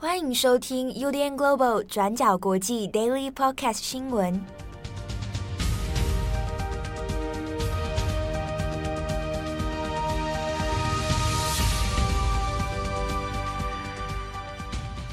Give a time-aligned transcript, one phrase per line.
[0.00, 4.40] 欢迎收听 UDN Global 转角国际 Daily Podcast 新闻。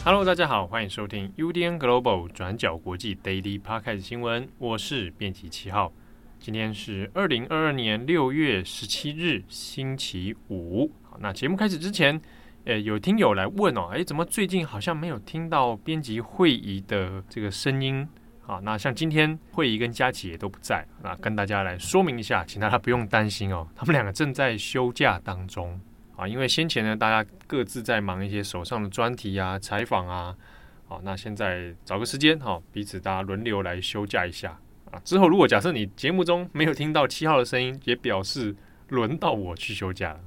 [0.04, 4.48] Hello，大家好，欢迎收听 UDN Global 转角国际 Daily Podcast 新闻。
[4.60, 5.92] 我是编辑七号。
[6.40, 10.92] 今天是二零二二年六月十七日，星期五。
[11.02, 12.22] 好，那节目开始之前，
[12.66, 18.08] 呃，有听友来问哦，诶，怎么最近好像没有听到编辑会议的这个声音？
[18.48, 25.80] 啊，那像今天会议跟佳琪也都不在，那跟大家来说明一下，请大家不用担心哦，他们两个正在休假当中
[26.16, 30.36] 啊，因为先前呢，大家各自在忙一些手上的专题啊、采访啊，
[30.88, 34.58] 好，那现在找个时间哈，彼此大家轮流来休假一下
[34.90, 35.00] 啊。
[35.04, 38.56] 之后，如果假设你节目中没有听到七号的声音，也表示
[38.88, 40.20] 轮到我去休假了。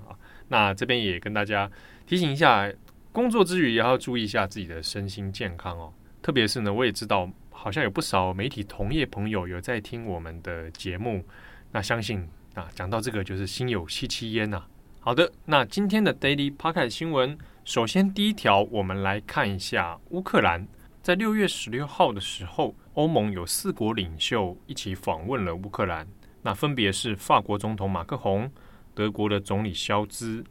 [0.49, 1.71] 那这边也跟大家
[2.07, 2.71] 提醒一下，
[3.13, 5.93] 工作之余也要注意一下自己的身心健康哦。
[6.21, 11.25] 特别是呢，我也知道好像有不少媒体同业朋友有在听我们的节目，
[11.73, 14.65] 那相信啊，讲到这个就是心有戚戚焉呐。
[15.01, 20.67] 好的，那今天的 Daily Podcast 新闻，首先第一条，我们来看一下乌克兰。
[21.03, 26.07] 在六月十六号的时候，欧盟有四国领袖一起访问了乌克兰，
[26.43, 28.51] 那分别是法国总统马克宏、
[28.99, 30.45] 德国的总理肖兹、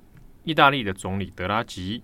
[0.46, 2.02] 意大利的总理德拉吉、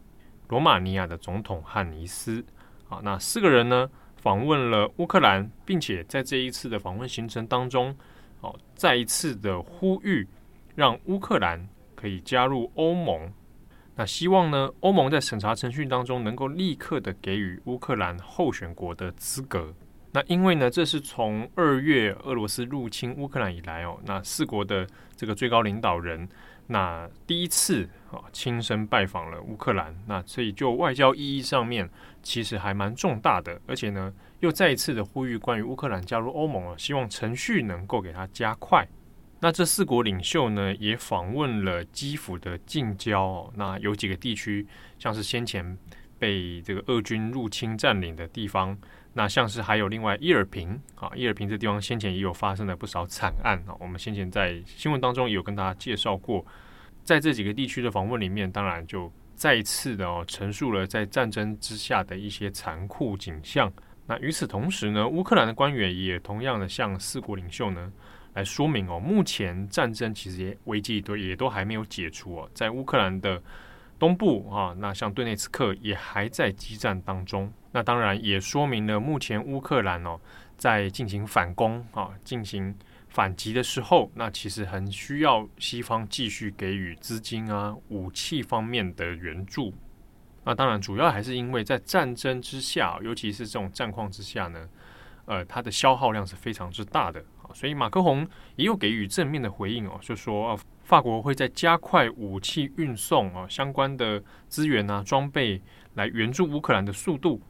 [0.49, 2.43] 罗马尼亚的总统汉尼斯。
[2.89, 7.95] 啊，那四个人呢访问了乌克兰，并且在这一次的访问行程当中，
[8.41, 10.27] 哦，再一次的呼吁
[10.75, 13.31] 让乌克兰可以加入欧盟。
[13.95, 19.73] 那希望呢，欧盟在审查程序当中能够立刻的给予乌克兰候选国的资格。
[20.13, 26.29] 那因为呢，这是从二月俄罗斯入侵乌克兰以来哦，那四国的这个最高领导人
[26.67, 31.89] 那第一次啊亲身拜访了乌克兰，那所以就外交意义上面
[32.21, 38.87] 其实还蛮重大的，而且呢又再一次的呼吁关于乌克兰加入欧盟啊，希望程序能够给它加快。
[39.41, 43.53] 那这四国领袖呢，也访问了基辅的近郊哦。
[43.57, 44.65] 那有几个地区，
[44.97, 45.77] 像是先前
[46.17, 48.77] 被这个俄军入侵占领的地方，
[49.13, 53.75] 那像是还有另外伊尔平啊，伊尔平这地方先前也有发生了不少惨案啊。
[53.79, 56.45] 我们先前在新闻当中也有跟大家介绍过，
[57.03, 63.71] 在这几个地区的访问里面，当然就再一次的哦陈述了在战争之下的一些残酷景象。
[64.07, 67.91] 那与此同时呢，乌克兰的官员也同样的向四国领袖呢。
[68.33, 73.39] 来说明哦，目前战争其实也危机都也都还没有解除哦，在乌克兰的
[73.99, 77.53] 东部啊，那像顿内茨克也还在激战当中。
[77.73, 80.17] 那当然也说明了，目前乌克兰哦
[80.55, 82.73] 在进行反攻啊，进行
[83.09, 89.73] 反击的时候，那其实很需要西方继续给予资金啊、武器方面的援助。
[90.45, 94.69] 那当然，主要还是因为在战争之下，尤其是这种战况之下呢，
[95.25, 97.23] 呃，它的消耗量是非常之大的。
[97.53, 105.61] 所以马克宏也有给予正面的回应哦，就说法国会在加快武器运送啊相关的资源啊装备
[105.93, 107.41] 来援助乌克兰的速度。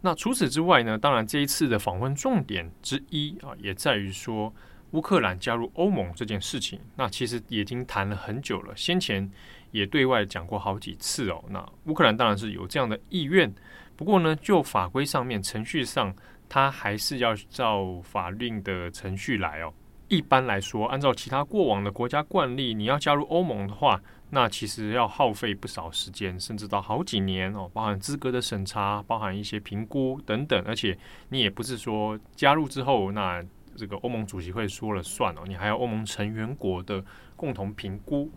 [0.00, 4.52] 那除此之外呢，当然这一次的访问重点之一啊，也在于说
[4.92, 6.80] 乌克兰加入欧盟这件事情。
[6.96, 9.30] 那其实已经谈了很久了，先前
[9.70, 11.44] 也对外讲过好几次哦。
[11.48, 13.52] 那乌克兰当然是有这样的意愿，
[13.96, 16.14] 不过呢，就法规上面程序上。
[16.50, 19.70] 它还是要照法令的程序来哦。
[20.08, 24.00] 一般来说，按照其他过往的国家惯例，你要加入欧盟的话，
[24.30, 30.62] 那其实要耗费不少时间，甚至到好几年哦，包含资格的审查，包含一些评估等等。
[30.66, 30.96] 而且
[31.30, 33.42] 你也不是说加入之后，那
[33.76, 37.02] 这个欧盟主席会说了算哦，你还要欧盟成员国的
[37.36, 38.30] 共同评估。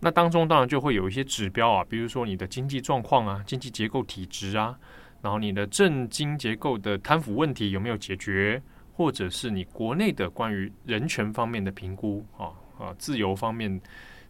[0.00, 4.78] 那当中当然就会有一些指标啊，比如说你的经济状况啊，经济结构体质啊。
[5.20, 8.62] 然后你的政经结构的贪腐问题有没有解决，
[8.92, 13.80] 或者是你国内的关于人权方面的评估啊啊，自由方面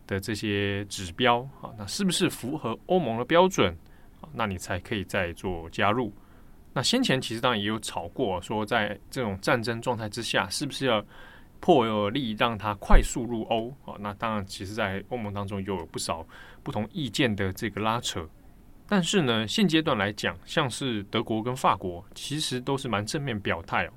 [0.09, 3.77] 的这些指标啊，那是不是符合欧盟的标准？
[4.33, 6.13] 那你才可以再做加入。
[6.73, 11.05] 那先前其实当然也有吵过，说在这种战争状态之下，是不是要
[11.61, 13.97] 破例让他快速入欧啊？
[14.01, 16.27] 那当然，其实在欧盟当中有不少
[16.63, 18.29] 不同意见的这个拉扯。
[18.89, 23.93] 但是呢，现阶段来讲，像是德国跟法国，其实都是蛮正面表态哦，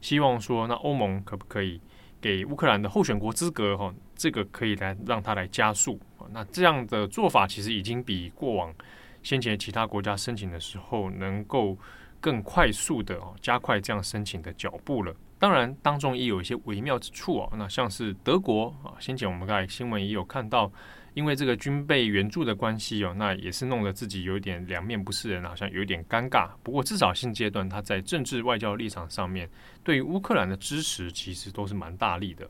[0.00, 1.80] 希望说，那欧盟可不可以
[2.20, 3.76] 给乌克兰的候选国资格？
[3.76, 6.00] 哈，这个可以来让他来加速。
[6.30, 8.74] 那这样的做法，其实已经比过往
[9.22, 11.76] 先前其他国家申请的时候，能够
[12.20, 15.14] 更快速的哦，加快这样申请的脚步了。
[15.38, 17.52] 当然，当中也有一些微妙之处哦。
[17.56, 20.70] 那像是德国啊，先前我们在新闻也有看到。
[21.16, 26.50] 因为这个军备援助的关系哦，那也是弄得自己有点两面不是人，好像有点尴尬。
[26.62, 29.48] 不过至少现阶段他在政治外交立场上面，
[29.82, 32.46] 对于乌克兰的支持其实都是蛮大力的。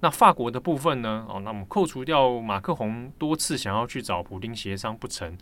[0.00, 1.24] 那法国的部分呢？
[1.28, 5.38] 哦，那我们扣除掉马克宏多次想要去找普丁协商不成，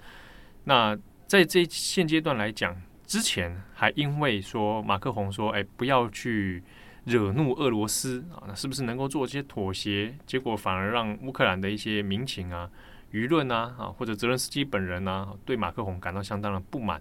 [0.64, 0.94] 那
[1.26, 2.76] 在这现阶段来讲，
[3.06, 6.62] 之前还因为说马克宏说，哎，不要去。
[7.08, 10.14] 惹怒俄罗斯啊，那是不是能够做一些妥协？
[10.26, 12.70] 结果反而让乌克兰的一些民情啊、
[13.12, 17.00] 舆论啊啊，或者泽伦斯基本人啊，对马克宏感到相当的不满。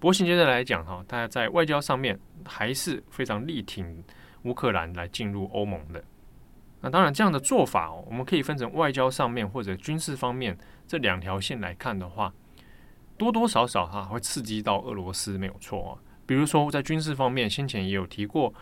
[0.00, 4.02] 不过现阶段来讲哈，大家在外交上面还是非常力挺
[4.44, 6.02] 乌克兰来进入欧盟的。
[6.80, 10.56] 那当然，这样的做法，我们可以分成外交上面或者军事方面
[10.86, 12.32] 这两条线来看的话，
[13.18, 15.92] 多多少少哈会刺激到俄罗斯，没有错啊。
[16.24, 18.52] 比如说在军事方面，先前也有提过。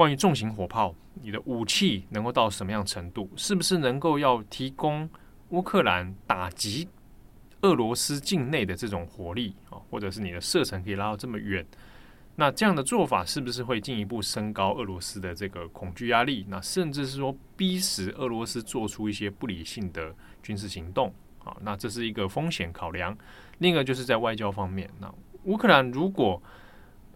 [0.00, 3.30] 关于重型火炮，你的武器能够到什么样程度？
[3.36, 5.06] 是不是能够要提供
[5.50, 6.88] 乌克兰打击
[7.60, 11.66] 俄罗斯境内的这种火力啊，或者是你的射程可以拉到这么远？
[12.36, 16.46] 那这样的做法是不是会进一步升高俄罗斯的这个恐惧压力？
[16.48, 21.12] 那甚至是说逼使俄罗斯做出一些不理性的军事行动
[21.44, 21.54] 啊？
[21.60, 23.14] 那这是一个风险考量。
[23.58, 25.14] 另一个就是在外交方面，那
[25.44, 26.42] 乌克兰如果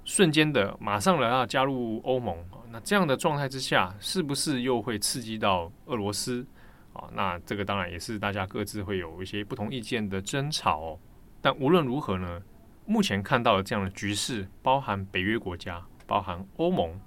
[0.05, 2.37] 瞬间的马上来要加入欧盟。
[2.71, 6.45] 那这样的状态之下，是不是又会刺激到俄罗斯
[6.93, 7.09] 啊？
[7.15, 10.99] 那这个当然也是大家各自会有一些不同意见的争吵哦。
[11.41, 12.43] 但无论如何呢，
[12.85, 17.01] 目前看到的这样的局势，包含北约国家，包含欧盟，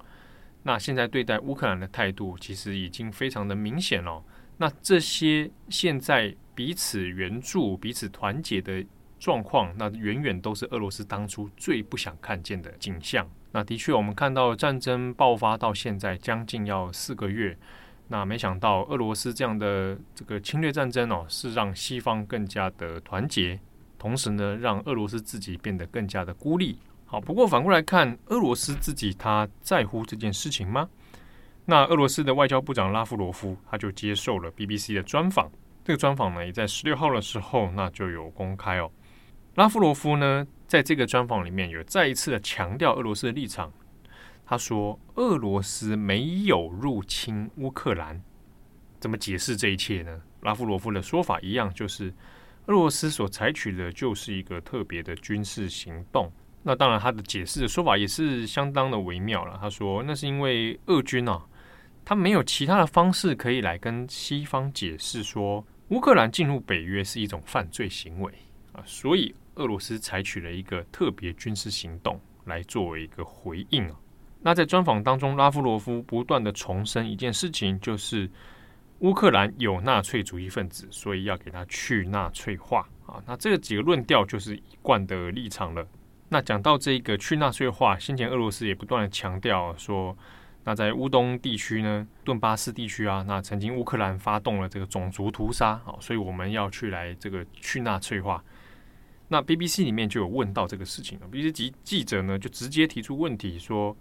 [0.63, 4.23] 那现在对待乌克兰的态度其实已经非常的明显了。
[4.57, 8.83] 那这些现在彼此援助、彼此团结的
[9.19, 13.28] 状况，那远远都是俄罗斯当初最不想看见的景象。
[13.52, 17.58] 那的确，我们看到战争爆发到现在将近要四个月，
[18.08, 23.60] 那没想到俄罗斯这样的这个侵略战争哦，是让西方更加的团结，
[23.98, 26.78] 同时呢，让俄罗斯自己变得更加的孤立。
[27.06, 30.88] 好，不过反过来看，俄罗斯自己他在乎这件事情吗？
[31.66, 35.50] 那俄罗斯的外交部长拉夫罗夫他就接受了 BBC 的专访，
[35.84, 38.92] 这个专访呢也在十六号的时候那就有公开哦。
[39.57, 43.74] 拉夫罗夫呢，在这个专访里面有再一次的强调俄罗斯的立场。
[44.45, 48.21] 他说：“俄罗斯没有入侵乌克兰。”
[49.01, 50.21] 怎么解释这一切呢？
[50.42, 52.13] 拉夫罗夫的说法一样，就是
[52.68, 56.31] 俄罗斯所采取的就是一个特别的军事行动。
[56.62, 59.57] 那当然，他的解释的说法也是相当的微妙了。
[59.59, 61.44] 他说：“那是因为俄军啊，
[62.06, 68.31] 他没有其他的方式可以来跟西方解释说，乌克兰进入北约是一种犯罪行为
[68.74, 73.95] 啊，所以。”俄罗斯采取了一个特别军事行动来作为一个回应啊。
[74.42, 78.30] 那在专访当中，拉夫罗夫不断的重申一件事情，就是
[79.00, 83.21] 乌克兰有纳粹主义分子，所以要给他去纳粹化啊。
[83.25, 85.86] 那这个几个论调就是一贯的立场了。
[86.30, 90.15] 那讲到这个去纳粹化，先前俄罗斯也不断的强调说，
[90.63, 98.44] 那在乌东地区呢，顿巴斯地区啊，那曾经乌克兰发动了这个种族屠杀啊，所以我们要去来这个去纳粹化。
[99.29, 103.95] 那 BBC 里面就有问到这个事情了，BBC 记记者呢就直接提出问题说：“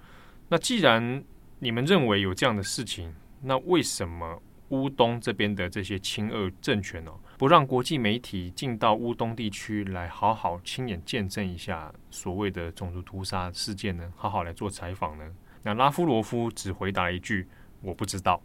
[0.48, 1.24] 那既然
[1.58, 3.12] 你们认为有这样的事情，
[3.42, 14.12] 那为什么乌东这边的这些亲俄政权呢，不让国际媒体进到乌东地区来好好亲眼见证一下所谓的种族屠杀事件呢？
[14.16, 15.24] 好好来做采访呢？”
[15.64, 17.48] 那拉夫罗夫只回答一句
[17.82, 18.40] ：“我不知道。”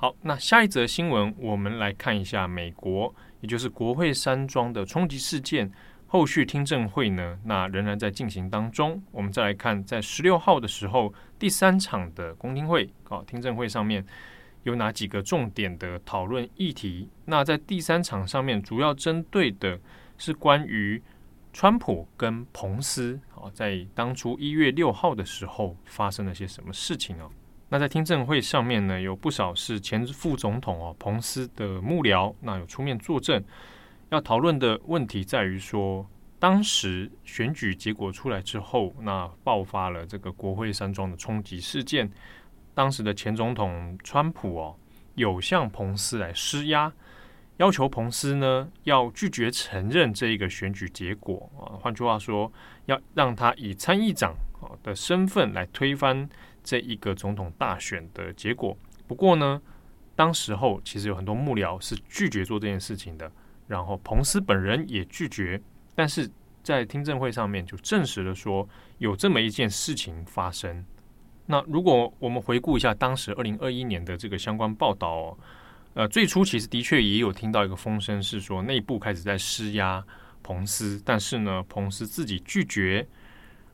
[0.00, 3.12] 好，那下一则新闻，我们来看一下美国。
[3.40, 5.72] 也就是国会山庄的冲击事件
[6.06, 9.02] 后续听证会呢，那仍然在进行当中。
[9.10, 14.06] 我们再来看，在十六号的时候，第三场的公听会啊，听证会上面
[14.62, 17.08] 有哪几个重点的讨论议题？
[17.24, 19.80] 那在第三场上面，主要针对的
[20.16, 21.02] 是关于
[21.52, 27.28] 川普跟彭斯啊，在当初一月六号的时候发生了些什么事情啊？
[27.70, 33.44] 那在听证会上面呢，有不少是前副总统哦，彭斯的幕僚，那有出面作证。
[34.08, 36.08] 要讨论的问题在于说，
[36.38, 42.10] 当时选举结果出来之后，那爆发了这个国会山庄的冲击事件。
[42.74, 44.74] 当时的前总统川普哦，
[45.16, 46.90] 有向彭斯来施压，
[47.58, 51.76] 要求彭斯呢要拒绝承认这一个选举结果啊。
[51.78, 52.50] 换句话说，
[52.86, 54.32] 要让他以参议长
[54.62, 56.26] 啊的身份来推翻。
[56.68, 59.58] 这一个总统大选的结果，不过呢，
[60.14, 63.32] 当时候其实有很多幕僚是拒绝做这件事情的，
[63.66, 65.58] 然后彭斯本人也拒绝，
[65.94, 66.30] 但是
[66.62, 70.84] 在听证会上面就证实了说有这么一件事情发生。
[71.46, 75.34] 那如果我们回顾一下当时二零二一年的这个相关报道，
[75.94, 80.04] 呃，最初其实的确也有听到一个风声，是说内部开始在施压
[80.42, 83.08] 彭斯，但是呢，彭斯自己拒绝，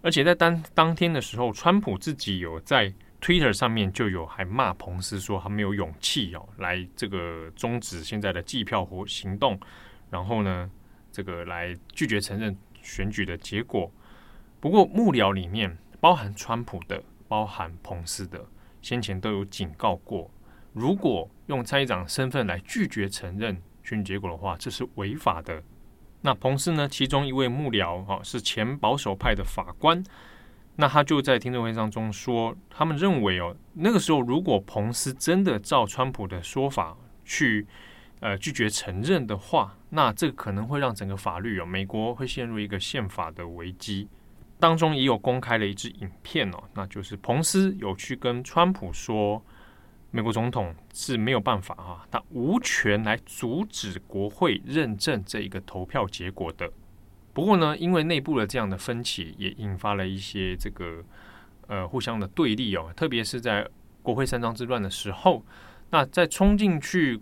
[0.04, 2.92] 而且在当当天的时候，川普自己有在
[3.23, 9.58] Twitter 上面就有还骂彭斯说他没有勇气哦来这个终止现在的计票活行动，
[10.11, 10.70] 然后呢，
[11.11, 13.90] 这个来拒绝承认选举的结果。
[14.61, 18.46] 不过幕僚里面包含川普的，包含彭斯的，
[18.82, 20.30] 先前都有警告过。
[20.75, 25.62] 如果用参议长身份来拒绝承认选举结果的话，这是违法的。
[26.26, 26.88] 那彭斯呢？
[26.88, 30.02] 其中一位幕僚哈是前保守派的法官，
[30.76, 37.66] 那他就在听证会当中说，他们认为哦，那个时候如果彭斯真的照川普的说法去
[38.21, 44.09] 呃拒绝承认的话，那这可能会让整个法律哦，美国会陷入一个宪法的危机。
[44.59, 49.45] 当中也有公开了一支影片哦，那就是彭斯有去跟川普说。
[50.14, 56.71] 美国总统是没有办法啊，他无权来阻止国会认证这一个投票结果的。
[57.33, 61.02] 不过呢，因为内部的这样的分歧，也引发了一些这个
[61.66, 62.92] 呃互相的对立哦。
[62.94, 63.68] 特别是在
[64.04, 65.44] 国会山庄之乱的时候，
[65.90, 67.21] 那在冲进去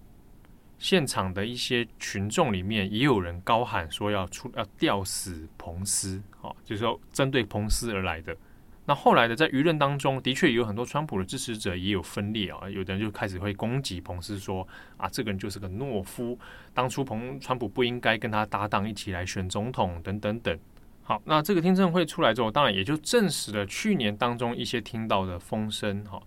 [0.77, 8.37] 现场的一些群众里面，也有人高喊说要出要吊死彭斯啊，就是说针对彭斯而来的。
[8.85, 16.37] 那后来的在舆论当中，的确有很多川普的支持者也有分裂啊，有的人就开始会攻击彭斯说啊，这个人就是个懦夫，
[16.75, 20.59] 当初彭川普不应该跟他搭档一起来选总统等等等。
[21.05, 26.21] 好，那这个听证会出来之后，当然也就证实了去年当中一些听到的风声哈。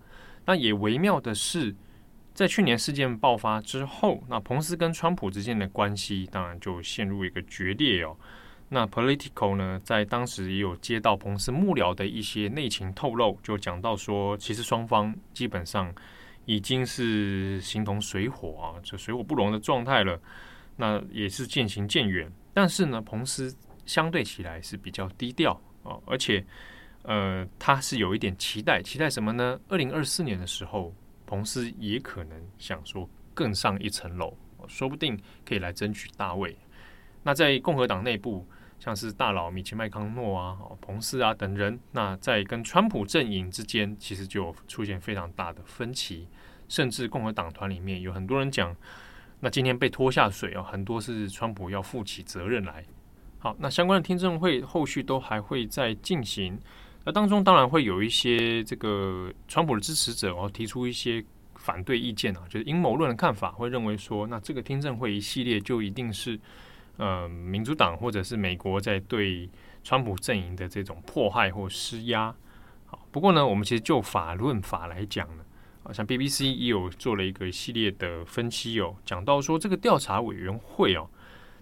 [0.46, 1.74] 那也微妙的是，
[2.32, 8.16] 在去年事件爆发之后，那彭斯跟川普之间的关系当然就陷入一个决裂哦。
[8.68, 15.94] 那 political 呢，在当时也有接到彭斯幕僚的一些内情透露，就讲到说，其实双方基本上
[16.46, 20.20] 已经是形同水火啊，这水火不容的状态了。
[20.76, 22.30] 那也是渐行渐远。
[22.52, 23.54] 但是呢，彭斯
[23.86, 25.52] 相对起来是比较低调
[25.84, 26.44] 啊，而且
[27.02, 29.58] 呃，他是有一点期待，期待什么呢？
[29.68, 30.92] 二零二四年的时候，
[31.24, 36.56] 彭斯也可能想说更上一层楼，说不定可以来争取大位。
[37.22, 38.46] 那在共和党内部，
[38.78, 46.28] 像是大佬米奇麦康诺啊、哦彭斯啊等人，那在跟川普阵营之间，其实就出现非常大的分歧，
[46.68, 48.76] 甚至共和党团里面有很多人讲，
[49.40, 52.84] 那今天被拖下水啊，很多是川普要负起责任来。
[53.38, 56.56] 好，那相关的听证会后续都还会再进行，
[57.04, 66.38] 那当中当然会有一些这个川普的支持者哦，提出一些反对意见啊，就是阴谋论的看法，会认为说，那这个听证会一系列就一定是。
[66.96, 69.48] 呃，民主党或者是美国在对
[69.84, 72.34] 川普阵营的这种迫害或施压。
[72.86, 75.44] 好，不过呢，我们其实就法论法来讲呢，
[75.82, 81.08] 好像 BBC 也有做了一个系列的分析哦，讲到说这个调查委员会哦，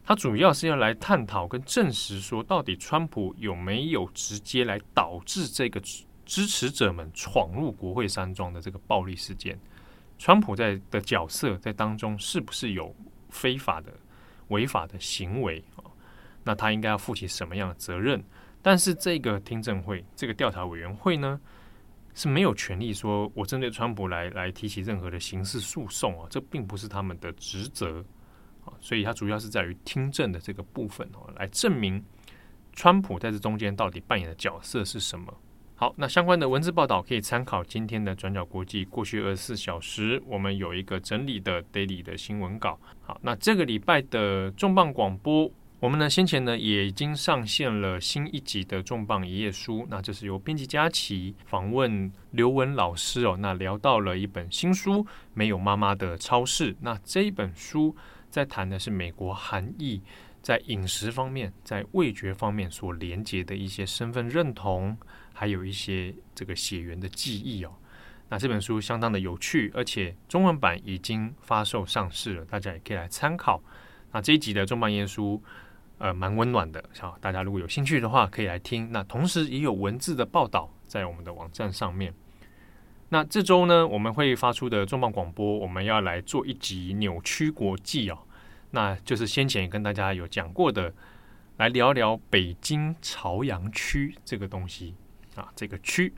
[0.05, 5.81] 它主要是要来探讨跟证实说，到底川普有没有直接来导致这个
[6.25, 9.59] 支持者们闯入国会山庄的这个暴力事件，
[10.19, 12.95] 川普在的角色在当中是不是有
[13.31, 13.93] 非法的？
[14.49, 15.85] 违法的行为啊，
[16.43, 18.23] 那他应该要负起什么样的责任？
[18.63, 21.41] 但是这个听证会、这个调查委员会呢，
[22.15, 28.05] 是没有权利说我针对川普来来提起任何的刑事诉讼啊，这并不是他们的职责
[28.65, 32.03] 啊，所以它主要是在于听证的这个部分哦，来证明
[32.73, 35.33] 川普在这中间到底扮演的角色是什么。
[35.77, 42.79] 好，那相关的文字报道可以参考今天的转角国际过去二十四小时，我们有一个整理的 daily 的新闻稿。
[43.03, 45.51] 好，那这个礼拜的重磅广播，
[45.81, 49.85] 我们呢先前呢也已经上线了新一集的重磅一页书。
[49.91, 55.03] 那这是由编辑佳琪访问刘文老师哦，那聊到了一本新书
[55.35, 56.73] 《没有妈妈的超市》。
[56.81, 57.95] 那这一本书
[58.31, 60.01] 在谈的是美国韩裔
[60.41, 64.97] 在饮食方面、在味觉方面所连接的一些身份认同。
[65.35, 67.73] 还有一些这个血缘的记忆哦，
[68.31, 73.63] 那这本书相当的有趣，而且中文版已经发售上市了，大家也可以来参考。
[74.13, 75.43] 那这一集的重磅耶书，
[75.99, 78.91] 呃，蛮温暖的，好，大家如果有兴趣的话，可以来听。
[78.93, 82.15] 那同时也有文字的报道在我们的网站上面。
[83.09, 88.19] 那这周呢，我们会发出的重磅广播，我们要来做一集扭曲国际哦，
[88.71, 90.93] 那就是先前跟大家有讲过的，
[91.59, 94.95] 来聊聊北京朝阳区这个东西。
[95.35, 96.13] 啊，这个区，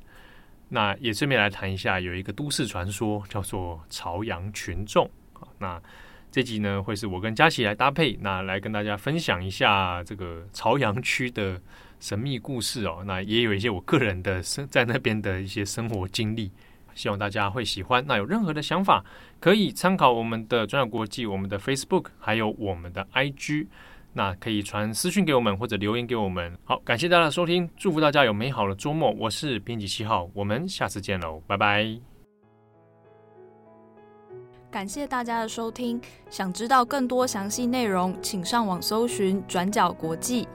[0.69, 5.49] 那也顺便来谈一下，有一个都市传说叫做朝阳群众啊。
[5.59, 5.83] 那
[6.31, 11.61] 这集呢，会是我跟佳琪来搭配，那来跟大家分享一下这个朝阳区的
[11.99, 13.03] 神秘故事哦。
[13.07, 16.53] 那也有一些我个人的生在那边的一些生活经历，
[16.95, 18.05] 希望大家会喜欢。
[18.07, 19.05] 那有任何的想法，
[19.41, 23.69] 可以参考我们的转角国际、我们的 Facebook，还有我们的 IG。
[24.17, 26.51] 那可以传私讯给我们，或者留言给我们。
[26.65, 29.11] 好，感谢大家的收听，祝福大家有美好的周末。
[29.11, 31.87] 我是编辑七号，我们下次见喽，拜拜。
[34.71, 40.49] 感谢大家的收听，想知道更多详细内容，请上网搜寻转角国际。